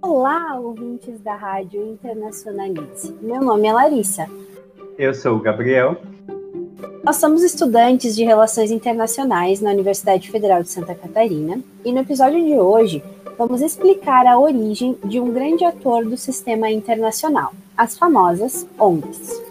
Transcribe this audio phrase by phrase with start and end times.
[0.00, 3.14] Olá, ouvintes da Rádio Internacionalize.
[3.20, 4.28] Meu nome é Larissa.
[4.98, 5.96] Eu sou o Gabriel.
[7.02, 12.42] Nós somos estudantes de Relações Internacionais na Universidade Federal de Santa Catarina e no episódio
[12.42, 13.02] de hoje
[13.36, 19.43] vamos explicar a origem de um grande ator do sistema internacional, as famosas ONGs.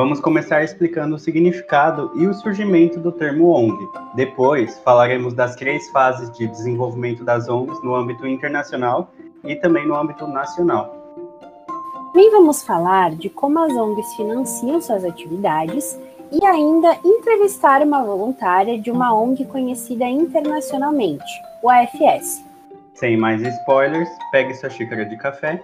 [0.00, 3.86] Vamos começar explicando o significado e o surgimento do termo ONG.
[4.14, 9.10] Depois, falaremos das três fases de desenvolvimento das ONGs no âmbito internacional
[9.44, 10.96] e também no âmbito nacional.
[12.14, 16.00] Também vamos falar de como as ONGs financiam suas atividades
[16.32, 21.30] e ainda entrevistar uma voluntária de uma ONG conhecida internacionalmente,
[21.62, 22.42] o AFS.
[22.94, 25.62] Sem mais spoilers, pegue sua xícara de café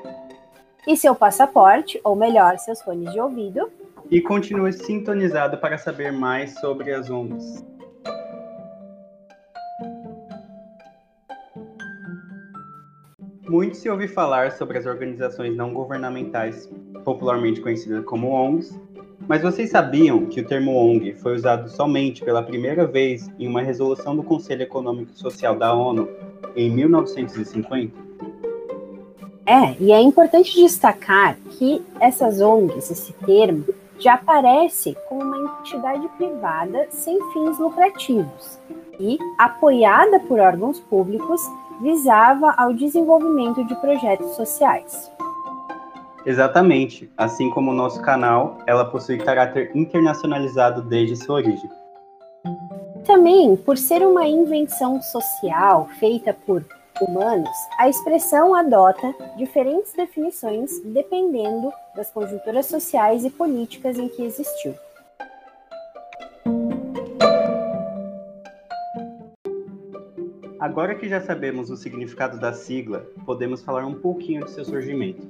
[0.87, 3.73] e seu passaporte, ou melhor, seus fones de ouvido,
[4.11, 7.65] e continue sintonizado para saber mais sobre as ONGs.
[13.49, 16.69] Muito se ouve falar sobre as organizações não governamentais,
[17.05, 18.79] popularmente conhecidas como ONGs,
[19.29, 23.63] mas vocês sabiam que o termo ONG foi usado somente pela primeira vez em uma
[23.63, 26.09] resolução do Conselho Econômico e Social da ONU
[26.55, 28.07] em 1950?
[29.47, 33.65] É, e é importante destacar que essas ONGs, esse termo,
[33.99, 38.59] já aparece como uma entidade privada sem fins lucrativos
[38.99, 41.41] e, apoiada por órgãos públicos,
[41.81, 45.11] visava ao desenvolvimento de projetos sociais.
[46.25, 47.11] Exatamente.
[47.17, 51.71] Assim como o nosso canal, ela possui caráter internacionalizado desde sua origem.
[53.05, 56.65] Também, por ser uma invenção social feita por
[57.01, 64.75] humanos, a expressão adota diferentes definições dependendo das conjunturas sociais e políticas em que existiu.
[70.59, 75.23] Agora que já sabemos o significado da sigla, podemos falar um pouquinho de seu surgimento.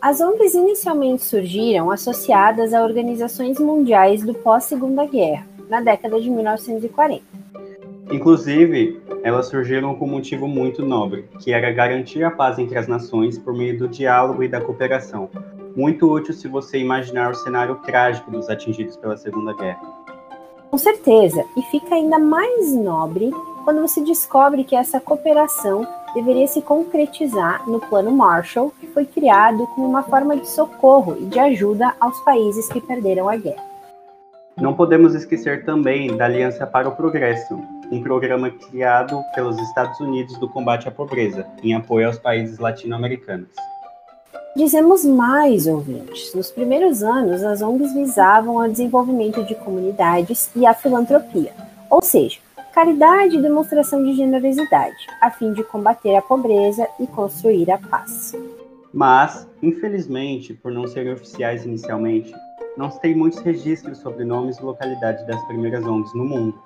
[0.00, 7.41] As ONGs inicialmente surgiram associadas a organizações mundiais do pós-Segunda Guerra, na década de 1940.
[8.12, 12.86] Inclusive, elas surgiram com um motivo muito nobre, que era garantir a paz entre as
[12.86, 15.30] nações por meio do diálogo e da cooperação.
[15.74, 19.80] Muito útil se você imaginar o cenário trágico dos atingidos pela Segunda Guerra.
[20.70, 23.30] Com certeza, e fica ainda mais nobre
[23.64, 29.66] quando você descobre que essa cooperação deveria se concretizar no Plano Marshall, que foi criado
[29.68, 33.71] como uma forma de socorro e de ajuda aos países que perderam a guerra.
[34.62, 40.38] Não podemos esquecer também da Aliança para o Progresso, um programa criado pelos Estados Unidos
[40.38, 43.48] do combate à pobreza, em apoio aos países latino-americanos.
[44.54, 46.32] Dizemos mais, ouvintes.
[46.32, 51.52] Nos primeiros anos, as ONGs visavam o desenvolvimento de comunidades e a filantropia,
[51.90, 52.38] ou seja,
[52.72, 58.32] caridade e demonstração de generosidade, a fim de combater a pobreza e construir a paz.
[58.94, 62.32] Mas, infelizmente, por não serem oficiais inicialmente,
[62.76, 66.58] não se tem muitos registros sobre nomes e localidades das primeiras ONGs no mundo.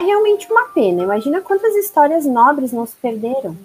[0.00, 1.02] É realmente uma pena.
[1.02, 3.56] Imagina quantas histórias nobres não se perderam.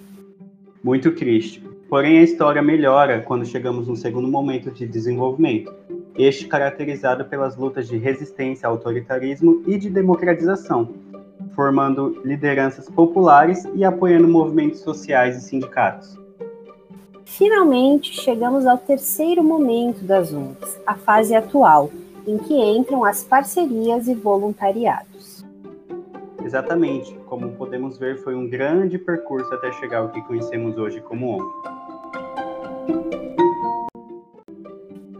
[0.82, 1.62] Muito triste.
[1.88, 5.72] Porém, a história melhora quando chegamos num segundo momento de desenvolvimento,
[6.16, 10.94] este caracterizado pelas lutas de resistência ao autoritarismo e de democratização,
[11.54, 16.18] formando lideranças populares e apoiando movimentos sociais e sindicatos.
[17.24, 21.90] Finalmente, chegamos ao terceiro momento das ONGs, a fase atual,
[22.26, 25.44] em que entram as parcerias e voluntariados.
[26.44, 31.38] Exatamente, como podemos ver, foi um grande percurso até chegar ao que conhecemos hoje como
[31.38, 31.74] ONG.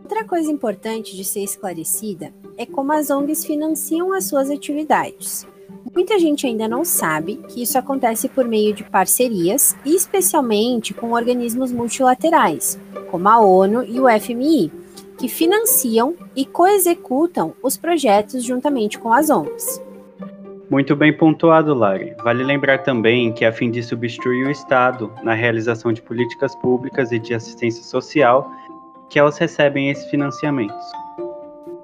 [0.02, 5.46] Outra coisa importante de ser esclarecida é como as ONGs financiam as suas atividades.
[5.94, 11.70] Muita gente ainda não sabe que isso acontece por meio de parcerias, especialmente com organismos
[11.70, 12.78] multilaterais,
[13.10, 14.72] como a ONU e o FMI,
[15.16, 19.80] que financiam e coexecutam os projetos juntamente com as ONGs.
[20.68, 22.16] Muito bem pontuado, Lari.
[22.24, 27.12] Vale lembrar também que, a fim de substituir o Estado na realização de políticas públicas
[27.12, 28.50] e de assistência social,
[29.08, 30.84] que elas recebem esses financiamentos.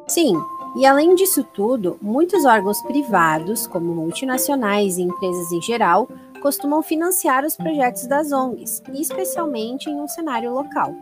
[0.08, 0.34] Sim,
[0.76, 6.08] e além disso tudo, muitos órgãos privados, como multinacionais e empresas em geral,
[6.40, 10.94] costumam financiar os projetos das ONGs, especialmente em um cenário local.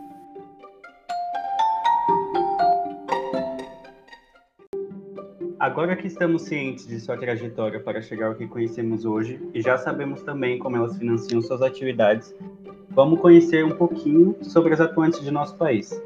[5.59, 9.77] Agora que estamos cientes de sua trajetória para chegar ao que conhecemos hoje e já
[9.77, 12.33] sabemos também como elas financiam suas atividades,
[12.89, 16.01] vamos conhecer um pouquinho sobre as atuantes de nosso país.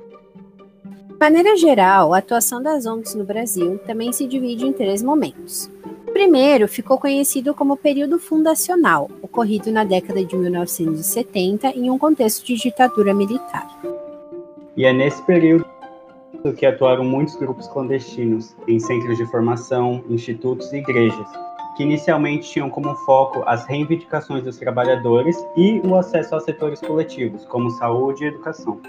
[1.13, 5.71] De maneira geral, a atuação das ONGs no Brasil também se divide em três momentos.
[6.05, 12.45] O primeiro ficou conhecido como período fundacional, ocorrido na década de 1970 em um contexto
[12.45, 13.65] de ditadura militar.
[14.75, 15.65] E é nesse período
[16.57, 21.27] que atuaram muitos grupos clandestinos em centros de formação, institutos e igrejas,
[21.77, 27.45] que inicialmente tinham como foco as reivindicações dos trabalhadores e o acesso a setores coletivos,
[27.45, 28.81] como saúde e educação.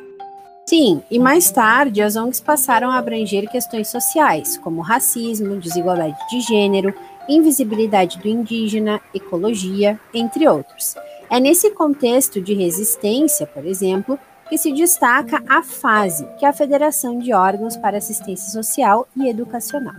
[0.67, 6.41] Sim, e mais tarde as ONGs passaram a abranger questões sociais, como racismo, desigualdade de
[6.41, 6.95] gênero,
[7.29, 10.95] invisibilidade do indígena, ecologia, entre outros.
[11.31, 14.19] É nesse contexto de resistência, por exemplo,
[14.49, 19.29] que se destaca a FASE, que é a Federação de Órgãos para Assistência Social e
[19.29, 19.95] Educacional.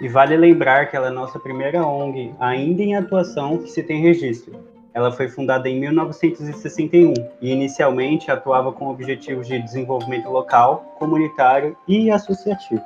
[0.00, 4.00] E vale lembrar que ela é nossa primeira ONG, ainda em atuação, que se tem
[4.00, 4.69] registro.
[4.92, 12.10] Ela foi fundada em 1961 e inicialmente atuava com objetivos de desenvolvimento local, comunitário e
[12.10, 12.82] associativo.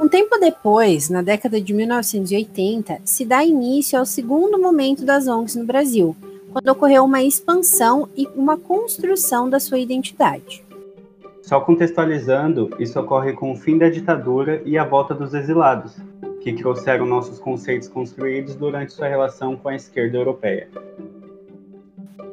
[0.00, 5.54] Um tempo depois, na década de 1980, se dá início ao segundo momento das ONGs
[5.54, 6.16] no Brasil,
[6.52, 10.64] quando ocorreu uma expansão e uma construção da sua identidade.
[11.42, 15.96] Só contextualizando, isso ocorre com o fim da ditadura e a volta dos exilados,
[16.42, 20.68] que trouxeram nossos conceitos construídos durante sua relação com a esquerda europeia.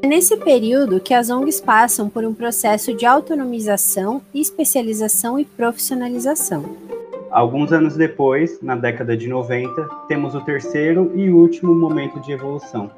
[0.01, 6.63] É nesse período que as ONGs passam por um processo de autonomização, especialização e profissionalização.
[7.29, 12.89] Alguns anos depois, na década de 90, temos o terceiro e último momento de evolução,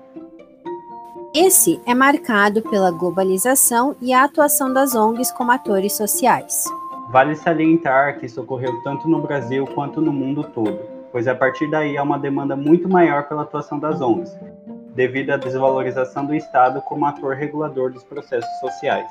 [1.34, 6.66] esse é marcado pela globalização e a atuação das ONGs como atores sociais.
[7.10, 10.78] Vale salientar que isso ocorreu tanto no Brasil quanto no mundo todo,
[11.12, 14.36] pois a partir daí há uma demanda muito maior pela atuação das ONGs,
[14.96, 19.10] devido à desvalorização do Estado como ator regulador dos processos sociais.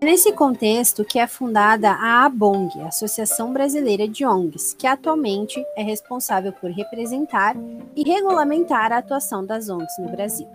[0.00, 5.82] É nesse contexto que é fundada a ABONG, Associação Brasileira de ONGs, que atualmente é
[5.82, 7.56] responsável por representar
[7.96, 10.46] e regulamentar a atuação das ONGs no Brasil.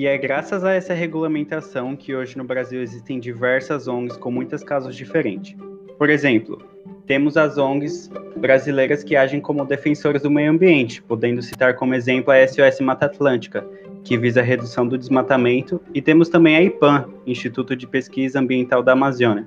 [0.00, 4.64] E é graças a essa regulamentação que hoje no Brasil existem diversas ONGs com muitos
[4.64, 5.54] casos diferentes.
[5.98, 6.58] Por exemplo,
[7.06, 12.32] temos as ONGs brasileiras que agem como defensoras do meio ambiente, podendo citar como exemplo
[12.32, 13.62] a SOS Mata Atlântica,
[14.02, 18.82] que visa a redução do desmatamento, e temos também a IPAM, Instituto de Pesquisa Ambiental
[18.82, 19.46] da Amazônia,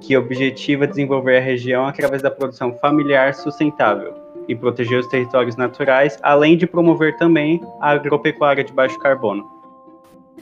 [0.00, 4.14] que objetiva desenvolver a região através da produção familiar sustentável,
[4.48, 9.62] e proteger os territórios naturais, além de promover também a agropecuária de baixo carbono.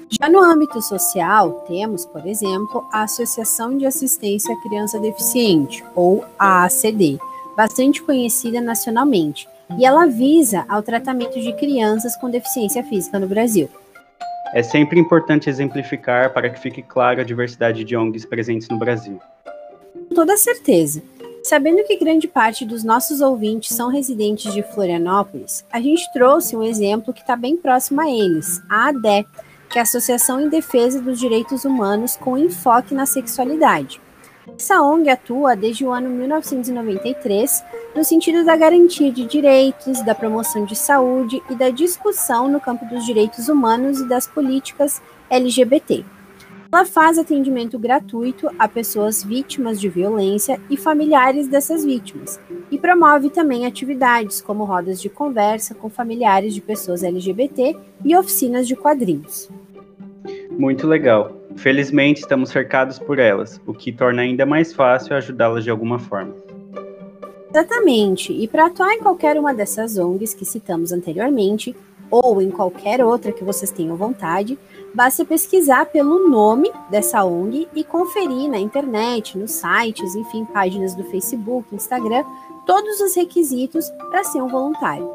[0.08, 6.25] Já no âmbito social, temos, por exemplo, a Associação de Assistência à Criança Deficiente, ou
[6.38, 7.19] a ACD,
[7.56, 9.49] bastante conhecida nacionalmente,
[9.79, 13.69] e ela visa ao tratamento de crianças com deficiência física no Brasil.
[14.53, 19.20] É sempre importante exemplificar para que fique claro a diversidade de ONGs presentes no Brasil.
[20.08, 21.03] Com toda certeza.
[21.42, 26.62] Sabendo que grande parte dos nossos ouvintes são residentes de Florianópolis, a gente trouxe um
[26.62, 29.26] exemplo que está bem próximo a eles, a ADE,
[29.70, 34.00] que é a Associação em Defesa dos Direitos Humanos com enfoque na sexualidade.
[34.54, 37.64] Essa ONG atua desde o ano 1993
[37.94, 42.84] no sentido da garantia de direitos, da promoção de saúde e da discussão no campo
[42.84, 45.00] dos direitos humanos e das políticas
[45.31, 46.04] LGBT.
[46.72, 52.38] Ela faz atendimento gratuito a pessoas vítimas de violência e familiares dessas vítimas,
[52.70, 58.69] e promove também atividades como rodas de conversa com familiares de pessoas LGBT e oficinas
[58.69, 59.50] de quadrinhos.
[60.50, 61.32] Muito legal.
[61.56, 66.36] Felizmente estamos cercados por elas, o que torna ainda mais fácil ajudá-las de alguma forma.
[67.50, 68.32] Exatamente.
[68.32, 71.74] E para atuar em qualquer uma dessas ONGs que citamos anteriormente,
[72.10, 74.58] ou em qualquer outra que vocês tenham vontade,
[74.94, 81.05] basta pesquisar pelo nome dessa ONG e conferir na internet, nos sites, enfim, páginas do
[81.05, 82.24] Facebook, Instagram,
[82.67, 85.08] todos os requisitos para ser um voluntário.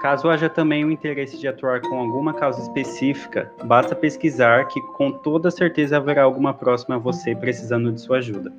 [0.00, 5.10] Caso haja também o interesse de atuar com alguma causa específica, basta pesquisar que com
[5.10, 8.52] toda certeza haverá alguma próxima a você precisando de sua ajuda.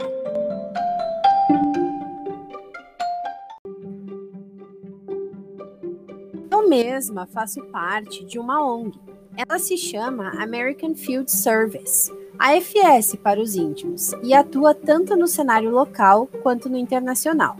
[6.75, 8.99] Mesma faço parte de uma ONG
[9.37, 15.69] ela se chama American Field Service, AFS para os íntimos, e atua tanto no cenário
[15.69, 17.57] local quanto no internacional.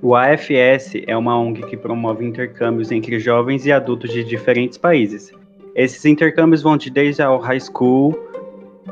[0.00, 5.30] O AFS é uma ONG que promove intercâmbios entre jovens e adultos de diferentes países.
[5.74, 8.18] Esses intercâmbios vão de desde ao high school,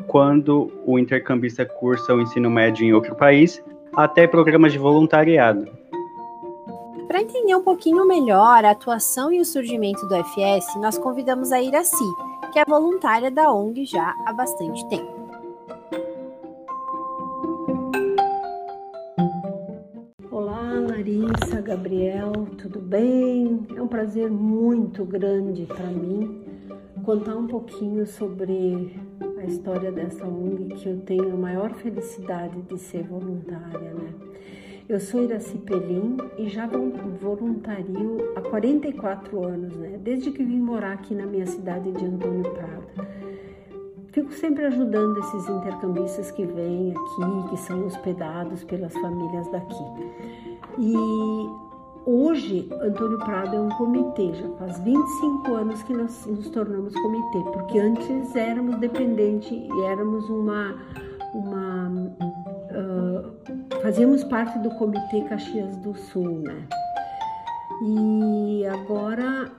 [0.06, 3.62] quando o intercambista cursa o ensino médio em outro país,
[3.94, 5.66] até programas de voluntariado,
[7.06, 11.62] para entender um pouquinho melhor a atuação e o surgimento do FS, nós convidamos a
[11.62, 12.04] Iraci,
[12.52, 15.14] que é voluntária da ONG já há bastante tempo.
[20.32, 23.64] Olá, Larissa, Gabriel, tudo bem?
[23.76, 26.44] É um prazer muito grande para mim
[27.04, 29.00] contar um pouquinho sobre
[29.38, 34.12] a história dessa ONG que eu tenho a maior felicidade de ser voluntária, né?
[34.88, 36.68] Eu sou Iraci Pelim e já
[37.20, 39.98] voluntario há 44 anos, né?
[40.00, 42.86] Desde que vim morar aqui na minha cidade de Antônio Prado.
[44.12, 49.84] Fico sempre ajudando esses intercambistas que vêm aqui, que são hospedados pelas famílias daqui.
[50.78, 50.94] E
[52.04, 57.40] hoje, Antônio Prado é um comitê, já faz 25 anos que nós nos tornamos comitê,
[57.52, 60.76] porque antes éramos dependente e éramos uma.
[63.86, 66.66] Fazíamos parte do comitê Caxias do Sul, né?
[67.80, 69.52] E agora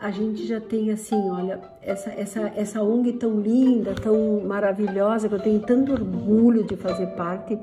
[0.00, 5.34] a gente já tem assim, olha, essa, essa, essa ONG tão linda, tão maravilhosa, que
[5.36, 7.56] eu tenho tanto orgulho de fazer parte,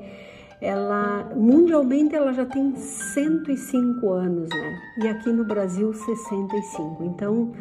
[0.58, 4.80] ela mundialmente ela já tem 105 anos, né?
[5.02, 7.04] E aqui no Brasil 65.
[7.04, 7.52] Então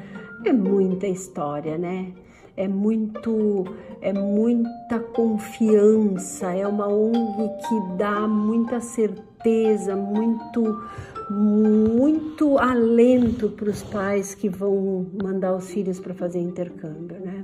[0.45, 2.13] é muita história, né?
[2.57, 3.65] É muito
[4.01, 10.81] é muita confiança, é uma ONG que dá muita certeza, muito
[11.29, 17.43] muito alento para os pais que vão mandar os filhos para fazer intercâmbio, né?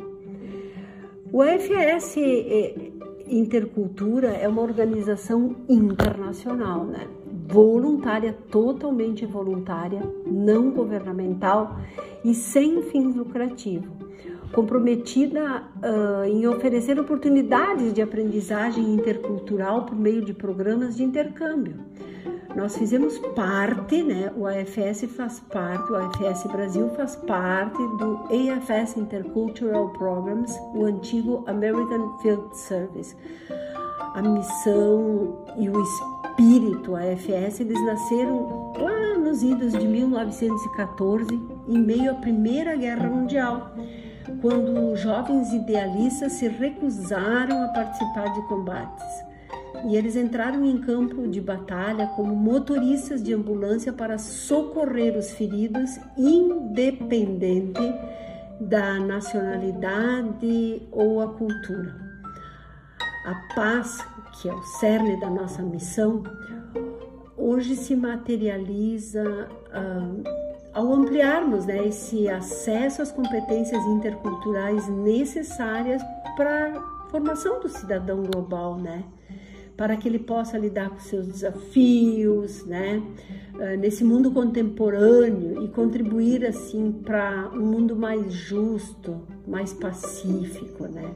[1.34, 2.92] O FS é,
[3.32, 7.08] Intercultura é uma organização internacional, né?
[7.48, 11.78] Voluntária, totalmente voluntária, não governamental
[12.26, 13.90] e sem fins lucrativos,
[14.54, 21.76] comprometida uh, em oferecer oportunidades de aprendizagem intercultural por meio de programas de intercâmbio
[22.56, 24.32] nós fizemos parte, né?
[24.36, 31.44] O AFS faz parte, o AFS Brasil faz parte do AFS Intercultural Programs, o antigo
[31.48, 33.16] American Field Service.
[34.14, 41.28] A missão e o espírito AFS, eles nasceram lá nos idos de 1914,
[41.68, 43.72] em meio à Primeira Guerra Mundial,
[44.42, 49.32] quando jovens idealistas se recusaram a participar de combates
[49.88, 56.00] e eles entraram em campo de batalha como motoristas de ambulância para socorrer os feridos,
[56.18, 57.82] independente
[58.60, 61.96] da nacionalidade ou a cultura.
[63.26, 66.24] A paz, que é o cerne da nossa missão,
[67.36, 70.41] hoje se materializa ah,
[70.74, 76.02] ao ampliarmos né, esse acesso às competências interculturais necessárias
[76.36, 79.04] para a formação do cidadão global, né?
[79.82, 83.02] para que ele possa lidar com seus desafios, né?
[83.60, 91.16] Ah, nesse mundo contemporâneo e contribuir assim para um mundo mais justo, mais pacífico, né?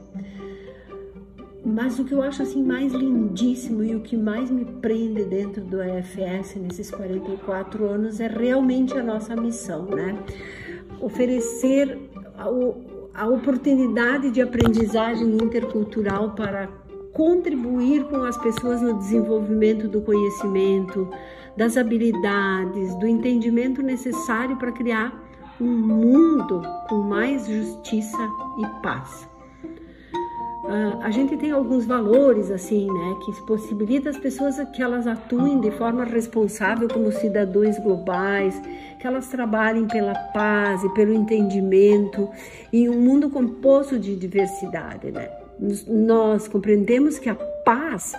[1.68, 5.64] Mas o que eu acho assim mais lindíssimo e o que mais me prende dentro
[5.64, 10.16] do EFS nesses 44 anos é realmente a nossa missão, né?
[11.00, 11.98] Oferecer
[12.38, 12.44] a,
[13.20, 16.68] a oportunidade de aprendizagem intercultural para
[17.12, 21.10] contribuir com as pessoas no desenvolvimento do conhecimento,
[21.56, 25.20] das habilidades, do entendimento necessário para criar
[25.60, 28.22] um mundo com mais justiça
[28.56, 29.28] e paz.
[30.66, 35.60] Uh, a gente tem alguns valores assim, né, que possibilita as pessoas que elas atuem
[35.60, 38.60] de forma responsável como cidadãos globais,
[38.98, 42.28] que elas trabalhem pela paz e pelo entendimento
[42.72, 45.30] em um mundo composto de diversidade, né?
[45.88, 48.12] nós compreendemos que a paz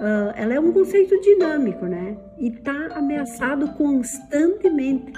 [0.00, 2.16] uh, ela é um conceito dinâmico, né?
[2.38, 5.12] E está ameaçado constantemente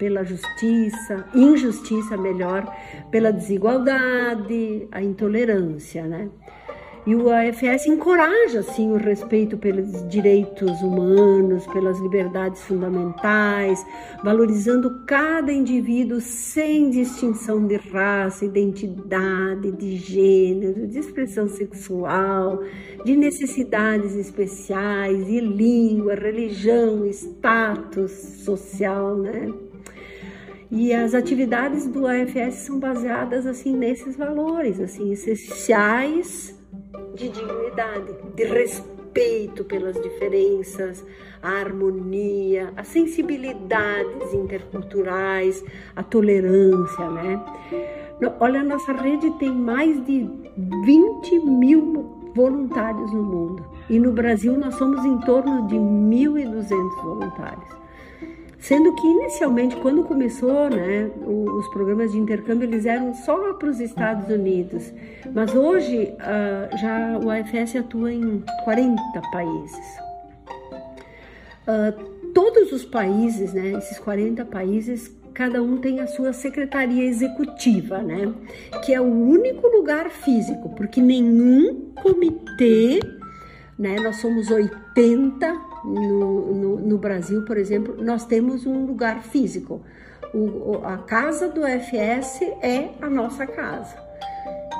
[0.00, 2.66] pela justiça, injustiça melhor,
[3.10, 6.30] pela desigualdade, a intolerância, né?
[7.06, 13.84] E o AFS encoraja, sim, o respeito pelos direitos humanos, pelas liberdades fundamentais,
[14.22, 22.62] valorizando cada indivíduo sem distinção de raça, identidade, de gênero, de expressão sexual,
[23.02, 28.10] de necessidades especiais, de língua, religião, status
[28.44, 29.50] social, né?
[30.70, 36.56] E as atividades do AFS são baseadas assim nesses valores, assim essenciais
[37.16, 41.04] de dignidade, de respeito pelas diferenças,
[41.42, 45.64] a harmonia, as sensibilidades interculturais,
[45.96, 47.44] a tolerância, né?
[48.38, 50.30] Olha, a nossa rede tem mais de
[50.84, 57.79] 20 mil voluntários no mundo e no Brasil nós somos em torno de 1.200 voluntários.
[58.60, 63.80] Sendo que inicialmente, quando começou, né, os programas de intercâmbio eles eram só para os
[63.80, 64.92] Estados Unidos,
[65.34, 69.02] mas hoje uh, já o AFS atua em 40
[69.32, 69.98] países.
[71.62, 77.98] Uh, todos os países, né, esses 40 países, cada um tem a sua secretaria executiva,
[77.98, 78.30] né,
[78.84, 83.00] que é o único lugar físico, porque nenhum comitê,
[83.78, 89.80] né, nós somos 80 no, no, no Brasil, por exemplo, nós temos um lugar físico.
[90.32, 94.10] O, a casa do FS é a nossa casa.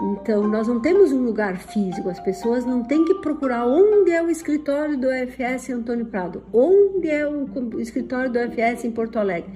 [0.03, 4.23] Então, nós não temos um lugar físico, as pessoas não têm que procurar onde é
[4.23, 9.53] o escritório do FS Antônio Prado, onde é o escritório do FS em Porto Alegre.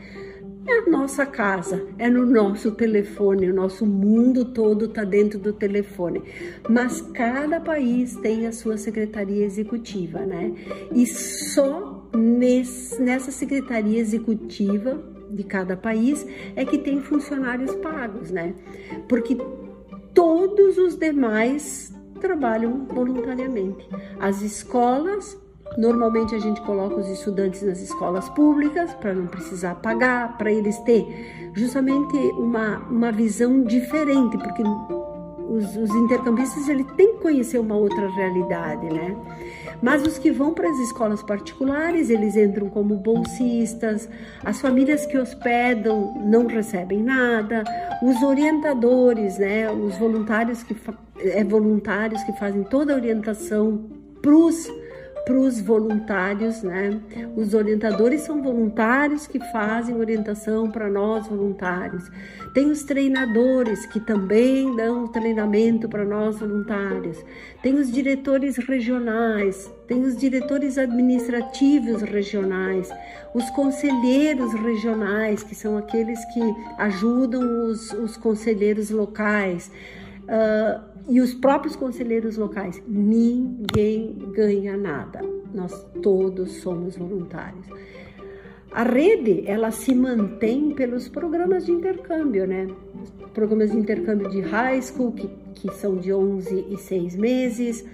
[0.67, 5.53] É a nossa casa, é no nosso telefone, o nosso mundo todo está dentro do
[5.53, 6.23] telefone.
[6.69, 10.55] Mas cada país tem a sua secretaria executiva, né?
[10.91, 18.55] E só nesse, nessa secretaria executiva de cada país é que tem funcionários pagos, né?
[19.07, 19.37] Porque
[20.15, 23.87] todos os demais trabalham voluntariamente.
[24.19, 25.39] As escolas,
[25.77, 30.79] normalmente a gente coloca os estudantes nas escolas públicas para não precisar pagar, para eles
[30.81, 34.63] ter justamente uma, uma visão diferente, porque
[35.49, 39.17] os, os intercambistas ele tem que conhecer uma outra realidade, né?
[39.83, 44.09] Mas os que vão para as escolas particulares, eles entram como bolsistas,
[44.43, 47.65] as famílias que hospedam não recebem nada,
[48.03, 50.75] os orientadores, né, os voluntários que
[51.19, 53.85] é voluntários que fazem toda a orientação
[54.21, 54.69] para os
[55.25, 57.01] para os voluntários, né?
[57.35, 62.11] Os orientadores são voluntários que fazem orientação para nós voluntários.
[62.53, 67.25] Tem os treinadores que também dão treinamento para nós voluntários.
[67.63, 72.91] Tem os diretores regionais, tem os diretores administrativos regionais,
[73.35, 76.41] os conselheiros regionais, que são aqueles que
[76.79, 79.71] ajudam os, os conselheiros locais.
[80.25, 85.21] Uh, e os próprios conselheiros locais, ninguém ganha nada.
[85.53, 87.67] Nós todos somos voluntários.
[88.73, 92.67] A rede, ela se mantém pelos programas de intercâmbio, né?
[93.33, 97.85] Programas de intercâmbio de high school, que, que são de 11 e 6 meses.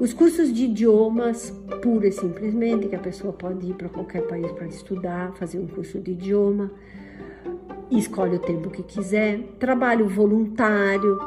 [0.00, 1.50] Os cursos de idiomas,
[1.82, 5.66] pura e simplesmente, que a pessoa pode ir para qualquer país para estudar, fazer um
[5.66, 6.70] curso de idioma.
[7.90, 9.40] Escolhe o tempo que quiser.
[9.58, 11.18] Trabalho voluntário,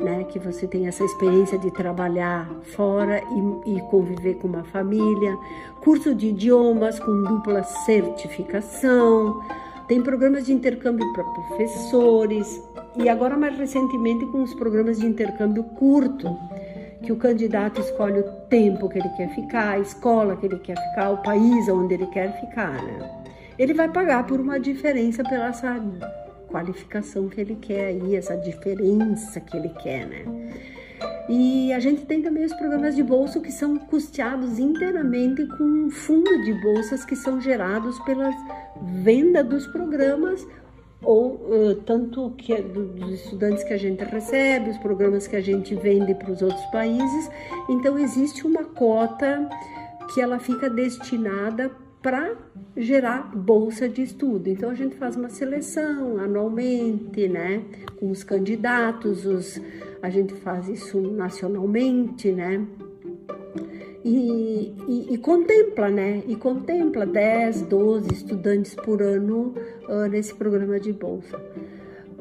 [0.00, 3.22] né, que você tem essa experiência de trabalhar fora
[3.64, 5.36] e, e, conviver com uma família,
[5.82, 9.42] curso de idiomas com dupla certificação,
[9.86, 12.62] tem programas de intercâmbio para professores.
[12.96, 16.36] E agora mais recentemente com os programas de intercâmbio curto,
[17.02, 20.76] que o candidato escolhe o tempo que ele quer ficar, a escola que ele quer
[20.76, 23.10] ficar, o país onde ele quer ficar, né?
[23.58, 25.78] Ele vai pagar por uma diferença pela essa
[26.50, 30.24] qualificação que ele quer aí, essa diferença que ele quer, né?
[31.28, 35.90] E a gente tem também os programas de bolsa que são custeados inteiramente com um
[35.90, 38.30] fundo de bolsas que são gerados pela
[38.82, 40.46] venda dos programas
[41.02, 45.40] ou uh, tanto que é dos estudantes que a gente recebe, os programas que a
[45.40, 47.30] gente vende para os outros países.
[47.68, 49.48] Então existe uma cota
[50.12, 51.70] que ela fica destinada
[52.02, 52.34] para
[52.76, 54.48] gerar bolsa de estudo.
[54.48, 57.62] Então a gente faz uma seleção anualmente, né,
[57.98, 59.60] com os candidatos, os,
[60.02, 62.66] a gente faz isso nacionalmente, né,
[64.04, 66.22] e, e, e, contempla, né?
[66.26, 69.54] E contempla 10, 12 estudantes por ano
[69.88, 71.38] uh, nesse programa de bolsa.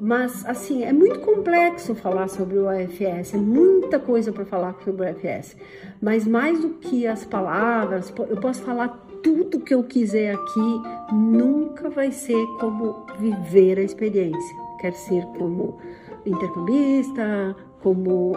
[0.02, 5.04] Mas, assim, é muito complexo falar sobre o AFS, é muita coisa para falar sobre
[5.04, 5.58] o AFS.
[6.02, 10.82] Mas mais do que as palavras, eu posso falar tudo que eu quiser aqui
[11.14, 14.56] nunca vai ser como viver a experiência.
[14.80, 15.78] Quer ser como
[16.26, 18.34] intercambista, como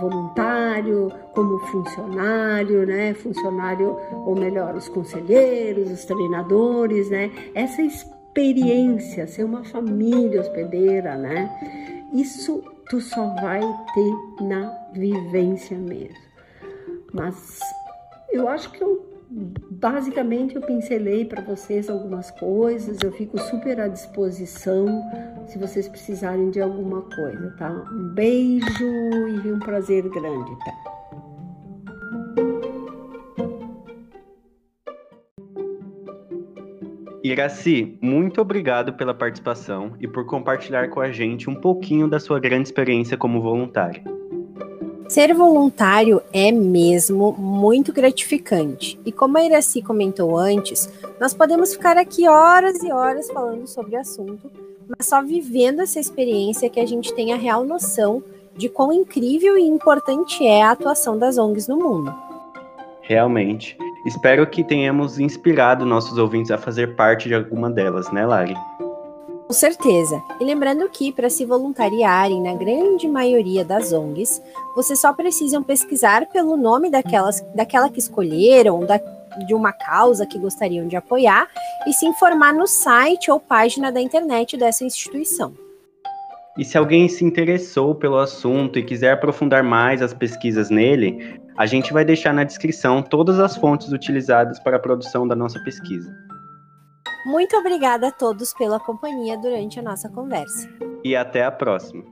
[0.00, 3.14] voluntário, como funcionário, né?
[3.14, 7.30] Funcionário, ou melhor, os conselheiros, os treinadores, né?
[7.54, 8.21] Essa experiência,
[9.26, 11.50] ser uma família hospedeira, né?
[12.12, 16.32] Isso tu só vai ter na vivência mesmo.
[17.12, 17.60] Mas
[18.30, 19.12] eu acho que eu
[19.70, 24.86] basicamente eu pincelei para vocês algumas coisas, eu fico super à disposição
[25.46, 27.70] se vocês precisarem de alguma coisa, tá?
[27.70, 28.84] Um beijo
[29.44, 30.81] e um prazer grande, tá?
[37.32, 42.38] Iraci, muito obrigado pela participação e por compartilhar com a gente um pouquinho da sua
[42.38, 44.02] grande experiência como voluntária.
[45.08, 48.98] Ser voluntário é mesmo muito gratificante.
[49.04, 50.90] E como a Iraci comentou antes,
[51.20, 54.50] nós podemos ficar aqui horas e horas falando sobre o assunto,
[54.88, 58.22] mas só vivendo essa experiência que a gente tem a real noção
[58.56, 62.14] de quão incrível e importante é a atuação das ONGs no mundo.
[63.02, 63.76] Realmente.
[64.04, 68.56] Espero que tenhamos inspirado nossos ouvintes a fazer parte de alguma delas, né, Lari?
[69.46, 70.20] Com certeza.
[70.40, 74.42] E lembrando que, para se voluntariarem na grande maioria das ONGs,
[74.74, 78.98] vocês só precisam pesquisar pelo nome daquelas, daquela que escolheram, da,
[79.46, 81.46] de uma causa que gostariam de apoiar
[81.86, 85.52] e se informar no site ou página da internet dessa instituição.
[86.58, 91.66] E se alguém se interessou pelo assunto e quiser aprofundar mais as pesquisas nele, a
[91.66, 96.14] gente vai deixar na descrição todas as fontes utilizadas para a produção da nossa pesquisa.
[97.26, 100.68] Muito obrigada a todos pela companhia durante a nossa conversa.
[101.04, 102.04] E até a próxima.